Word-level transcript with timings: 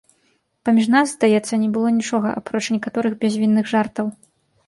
Паміж 0.67 0.87
нас, 0.93 1.11
здаецца, 1.17 1.59
не 1.65 1.67
было 1.75 1.91
нічога, 1.99 2.29
апроч 2.41 2.63
некаторых 2.77 3.13
бязвінных 3.25 3.65
жартаў. 3.73 4.07